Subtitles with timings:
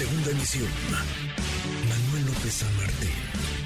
[0.00, 0.66] Segunda emisión.
[1.86, 3.12] Manuel López San Martín,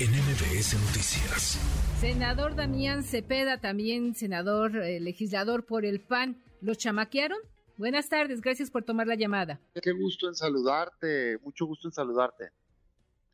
[0.00, 1.60] en MBS Noticias.
[2.00, 7.38] Senador Damián Cepeda, también senador, eh, legislador por el PAN, ¿los chamaquearon?
[7.76, 9.60] Buenas tardes, gracias por tomar la llamada.
[9.80, 12.50] Qué gusto en saludarte, mucho gusto en saludarte.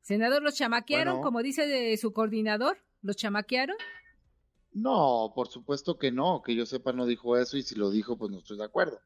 [0.02, 2.76] Senador, ¿los chamaquearon, como dice de su coordinador?
[3.00, 3.78] ¿Los chamaquearon?
[4.74, 8.18] No, por supuesto que no, que yo sepa no dijo eso y si lo dijo,
[8.18, 9.00] pues no estoy de acuerdo.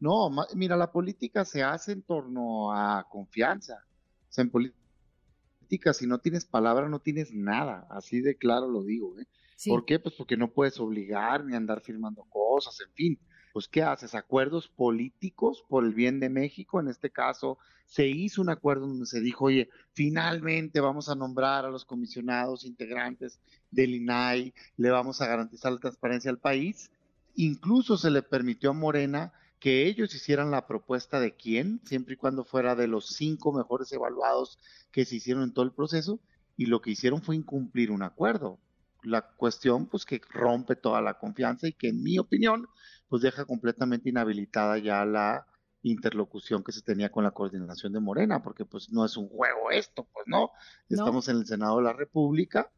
[0.00, 3.84] No, mira, la política se hace en torno a confianza.
[4.28, 7.86] O sea, en política, si no tienes palabra, no tienes nada.
[7.90, 9.18] Así de claro lo digo.
[9.18, 9.26] ¿eh?
[9.66, 9.98] ¿Por qué?
[9.98, 13.18] Pues porque no puedes obligar ni andar firmando cosas, en fin.
[13.52, 14.14] Pues, ¿qué haces?
[14.14, 16.78] Acuerdos políticos por el bien de México.
[16.78, 21.64] En este caso, se hizo un acuerdo donde se dijo, oye, finalmente vamos a nombrar
[21.64, 23.40] a los comisionados integrantes
[23.72, 26.92] del INAI, le vamos a garantizar la transparencia al país.
[27.34, 32.16] Incluso se le permitió a Morena que ellos hicieran la propuesta de quién, siempre y
[32.16, 34.58] cuando fuera de los cinco mejores evaluados
[34.92, 36.20] que se hicieron en todo el proceso,
[36.56, 38.58] y lo que hicieron fue incumplir un acuerdo.
[39.02, 42.66] La cuestión, pues, que rompe toda la confianza y que, en mi opinión,
[43.08, 45.46] pues deja completamente inhabilitada ya la
[45.82, 49.70] interlocución que se tenía con la coordinación de Morena, porque pues no es un juego
[49.70, 50.50] esto, pues no,
[50.88, 52.70] estamos en el Senado de la República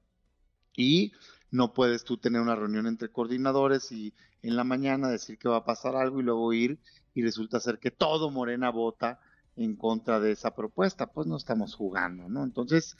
[0.76, 1.12] y
[1.50, 5.56] no puedes tú tener una reunión entre coordinadores y en la mañana decir que va
[5.58, 6.78] a pasar algo y luego ir
[7.14, 9.20] y resulta ser que todo Morena vota
[9.56, 12.44] en contra de esa propuesta, pues no estamos jugando, ¿no?
[12.44, 12.96] Entonces,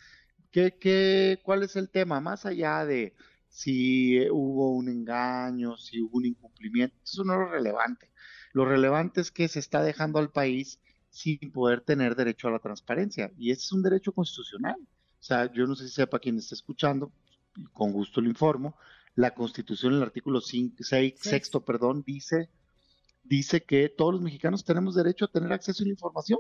[0.51, 2.21] ¿qué, qué, ¿cuál es el tema?
[2.21, 3.15] Más allá de
[3.49, 8.11] si hubo un engaño, si hubo un incumplimiento, eso no es lo relevante.
[8.53, 12.59] Lo relevante es que se está dejando al país sin poder tener derecho a la
[12.59, 14.77] transparencia y ese es un derecho constitucional.
[14.79, 17.13] O sea, yo no sé si sepa quien está escuchando,
[17.73, 18.77] con gusto lo informo,
[19.15, 20.73] la Constitución, el artículo 6,
[21.21, 22.51] sexto, perdón, dice,
[23.23, 26.39] dice que todos los mexicanos tenemos derecho a tener acceso a la información,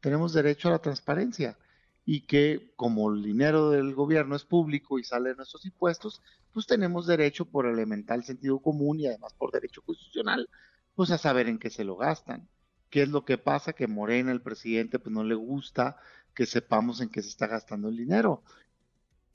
[0.00, 1.58] tenemos derecho a la transparencia
[2.04, 6.66] y que como el dinero del gobierno es público y sale de nuestros impuestos, pues
[6.66, 10.48] tenemos derecho por elemental sentido común y además por derecho constitucional,
[10.94, 12.48] pues a saber en qué se lo gastan.
[12.88, 13.72] ¿Qué es lo que pasa?
[13.72, 15.96] Que Morena, el presidente, pues no le gusta
[16.34, 18.42] que sepamos en qué se está gastando el dinero.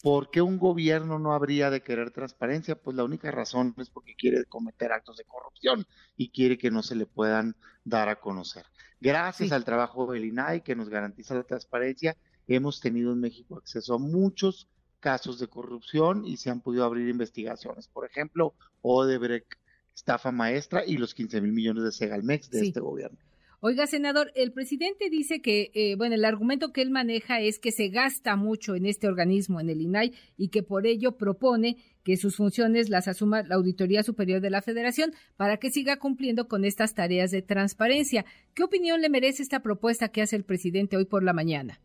[0.06, 2.76] ¿Por qué un gobierno no habría de querer transparencia?
[2.76, 5.84] Pues la única razón es porque quiere cometer actos de corrupción
[6.16, 7.56] y quiere que no se le puedan
[7.86, 8.68] dar a conocer.
[9.02, 12.16] Gracias al trabajo del INAI que nos garantiza la transparencia,
[12.48, 14.68] hemos tenido en México acceso a muchos
[15.00, 17.88] casos de corrupción y se han podido abrir investigaciones.
[17.88, 19.54] Por ejemplo, Odebrecht,
[19.96, 23.18] estafa maestra y los 15 mil millones de Segalmex de este gobierno.
[23.62, 27.72] Oiga, senador, el presidente dice que, eh, bueno, el argumento que él maneja es que
[27.72, 32.18] se gasta mucho en este organismo, en el INAI, y que por ello propone que
[32.18, 36.66] sus funciones las asuma la Auditoría Superior de la Federación para que siga cumpliendo con
[36.66, 38.26] estas tareas de transparencia.
[38.54, 41.80] ¿Qué opinión le merece esta propuesta que hace el presidente hoy por la mañana?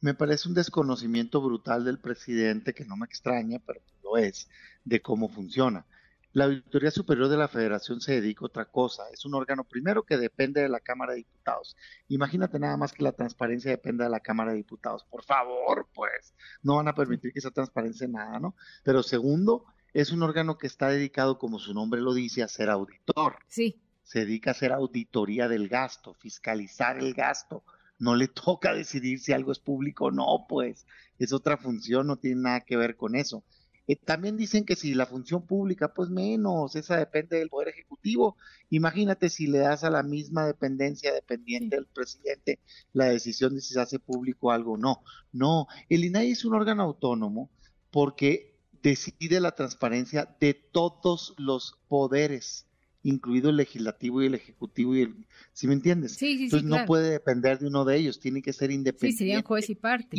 [0.00, 4.48] Me parece un desconocimiento brutal del presidente, que no me extraña, pero lo es,
[4.84, 5.86] de cómo funciona.
[6.34, 9.04] La Auditoría Superior de la Federación se dedica a otra cosa.
[9.12, 11.76] Es un órgano primero que depende de la Cámara de Diputados.
[12.08, 15.04] Imagínate nada más que la transparencia dependa de la Cámara de Diputados.
[15.04, 18.56] Por favor, pues, no van a permitir que esa transparencia nada, ¿no?
[18.82, 22.68] Pero segundo, es un órgano que está dedicado, como su nombre lo dice, a ser
[22.68, 23.36] auditor.
[23.46, 23.80] Sí.
[24.02, 27.62] Se dedica a hacer auditoría del gasto, fiscalizar el gasto.
[28.00, 30.84] No le toca decidir si algo es público o no, pues
[31.16, 33.44] es otra función, no tiene nada que ver con eso
[33.86, 38.36] eh, también dicen que si la función pública, pues menos, esa depende del Poder Ejecutivo.
[38.70, 42.60] Imagínate si le das a la misma dependencia dependiente del presidente
[42.92, 45.02] la decisión de si se hace público algo o no.
[45.32, 47.50] No, el INAI es un órgano autónomo
[47.90, 52.66] porque decide la transparencia de todos los poderes
[53.02, 56.12] incluido el legislativo y el ejecutivo y el, ¿sí me entiendes?
[56.12, 59.12] Sí, sí, Entonces no puede depender de uno de ellos, tiene que ser independiente.
[59.12, 60.16] Sí, serían juez y parte.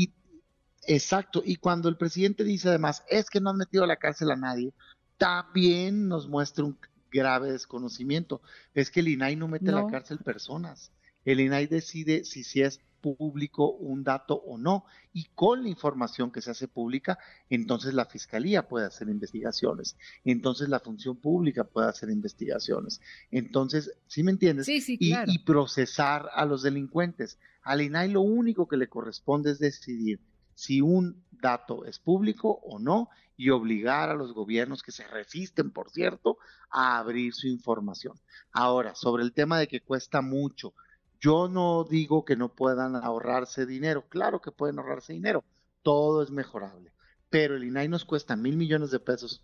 [0.88, 4.32] Exacto, y cuando el presidente dice además, es que no han metido a la cárcel
[4.32, 4.74] a nadie,
[5.18, 6.78] también nos muestra un
[7.12, 8.42] grave desconocimiento.
[8.74, 10.92] Es que el INAI no mete a la cárcel personas.
[11.24, 14.86] El INAI decide si, si es público un dato o no.
[15.14, 17.18] Y con la información que se hace pública,
[17.50, 19.96] entonces la fiscalía puede hacer investigaciones.
[20.24, 23.00] Entonces la función pública puede hacer investigaciones.
[23.32, 24.66] Entonces, ¿sí me entiendes?
[24.66, 25.32] Sí, sí, claro.
[25.32, 27.38] y, y procesar a los delincuentes.
[27.62, 30.20] Al INAI lo único que le corresponde es decidir
[30.56, 35.72] si un dato es público o no y obligar a los gobiernos que se resisten,
[35.72, 36.38] por cierto,
[36.72, 38.20] a abrir su información.
[38.52, 40.74] Ahora, sobre el tema de que cuesta mucho,
[41.20, 45.44] yo no digo que no puedan ahorrarse dinero, claro que pueden ahorrarse dinero,
[45.84, 46.94] todo es mejorable,
[47.30, 49.44] pero el INAI nos cuesta mil millones de pesos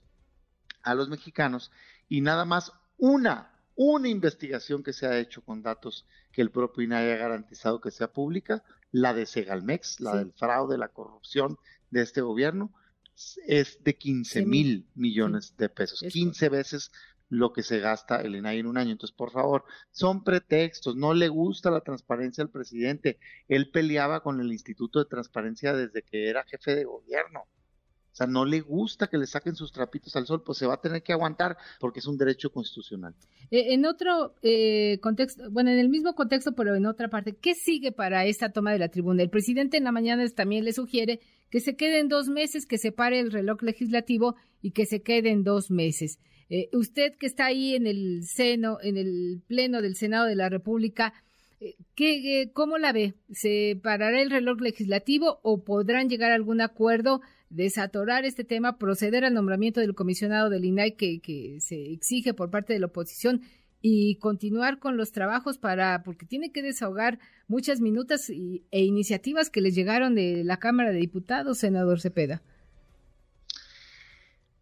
[0.82, 1.72] a los mexicanos
[2.08, 6.84] y nada más una una investigación que se ha hecho con datos que el propio
[6.84, 11.58] INAI ha garantizado que sea pública, la de Segalmex, la del fraude, la corrupción
[11.90, 12.74] de este gobierno,
[13.48, 16.92] es de 15 mil millones de pesos, 15 veces
[17.32, 18.92] lo que se gasta el INAI en un año.
[18.92, 23.20] Entonces, por favor, son pretextos, no le gusta la transparencia al presidente.
[23.48, 27.46] Él peleaba con el Instituto de Transparencia desde que era jefe de gobierno.
[28.12, 30.74] O sea, no le gusta que le saquen sus trapitos al sol, pues se va
[30.74, 33.16] a tener que aguantar porque es un derecho constitucional.
[33.52, 37.56] Eh, en otro eh, contexto, bueno, en el mismo contexto, pero en otra parte, ¿qué
[37.56, 39.24] sigue para esta toma de la tribuna?
[39.24, 42.92] El presidente en la mañana también le sugiere que se queden dos meses, que se
[42.92, 46.20] pare el reloj legislativo y que se queden dos meses.
[46.50, 50.50] Eh, usted que está ahí en el seno, en el pleno del Senado de la
[50.50, 51.14] República,
[51.96, 53.14] ¿qué, ¿cómo la ve?
[53.32, 57.22] ¿Se parará el reloj legislativo o podrán llegar a algún acuerdo?
[57.52, 62.74] Desatorar este tema, proceder al nombramiento del comisionado del INAI que, se exige por parte
[62.74, 63.42] de la oposición
[63.82, 69.62] y continuar con los trabajos para, porque tiene que desahogar muchas minutas e iniciativas que
[69.62, 72.42] les llegaron de la Cámara de Diputados, senador Cepeda.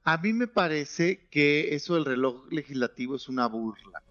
[0.04, 4.02] A mí me parece que eso del reloj legislativo es una burla.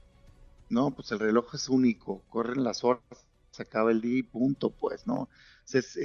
[0.70, 3.26] No, pues el reloj es único, corren las horas,
[3.58, 5.28] se acaba el día y punto, pues, ¿no?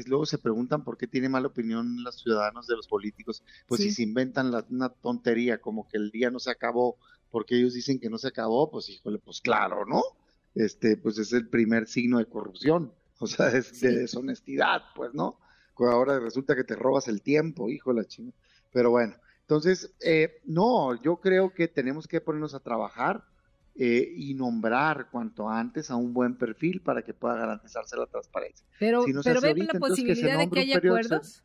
[0.07, 3.91] luego se preguntan por qué tiene mala opinión los ciudadanos de los políticos, pues si
[3.91, 6.97] se inventan una tontería como que el día no se acabó
[7.31, 10.01] porque ellos dicen que no se acabó, pues híjole, pues claro, ¿no?
[10.53, 15.39] Este, pues es el primer signo de corrupción, o sea, es de deshonestidad, pues, ¿no?
[15.77, 18.33] Ahora resulta que te robas el tiempo, híjole, chinga.
[18.71, 23.23] Pero bueno, entonces, eh, no, yo creo que tenemos que ponernos a trabajar
[23.75, 28.65] eh, y nombrar cuanto antes a un buen perfil para que pueda garantizarse la transparencia.
[28.77, 31.43] Pero, pero ve la posibilidad de que haya acuerdos.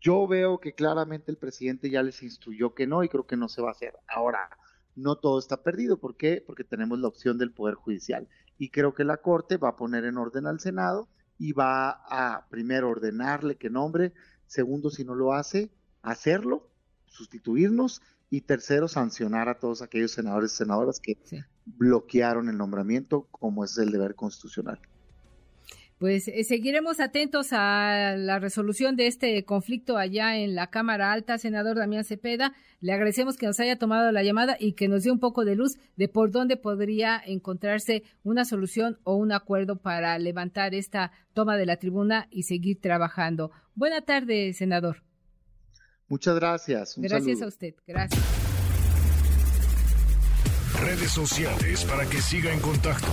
[0.00, 3.48] Yo veo que claramente el presidente ya les instruyó que no y creo que no
[3.48, 3.94] se va a hacer.
[4.06, 4.48] Ahora,
[4.94, 5.98] no todo está perdido.
[5.98, 6.42] ¿Por qué?
[6.44, 8.28] Porque tenemos la opción del Poder Judicial.
[8.58, 11.08] Y creo que la Corte va a poner en orden al Senado
[11.38, 14.12] y va a, primero, ordenarle que nombre,
[14.46, 15.70] segundo, si no lo hace,
[16.02, 16.67] hacerlo,
[17.10, 21.16] sustituirnos y tercero, sancionar a todos aquellos senadores y senadoras que
[21.64, 24.78] bloquearon el nombramiento, como es el deber constitucional.
[25.98, 31.38] Pues eh, seguiremos atentos a la resolución de este conflicto allá en la Cámara Alta,
[31.38, 32.54] senador Damián Cepeda.
[32.80, 35.56] Le agradecemos que nos haya tomado la llamada y que nos dé un poco de
[35.56, 41.56] luz de por dónde podría encontrarse una solución o un acuerdo para levantar esta toma
[41.56, 43.50] de la tribuna y seguir trabajando.
[43.74, 45.07] Buena tarde, senador.
[46.08, 46.94] Muchas gracias.
[46.96, 47.74] gracias a usted.
[47.86, 48.20] Gracias.
[50.80, 53.08] Redes sociales para que siga en contacto: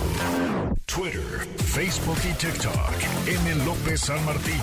[0.86, 2.92] Twitter, Facebook y TikTok.
[3.26, 3.64] M.
[3.64, 4.60] López San Martín.